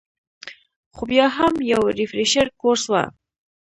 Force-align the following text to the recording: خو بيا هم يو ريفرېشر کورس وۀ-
خو 0.95 1.01
بيا 1.09 1.25
هم 1.37 1.53
يو 1.71 1.81
ريفرېشر 1.99 2.47
کورس 2.61 2.83
وۀ- 2.91 2.99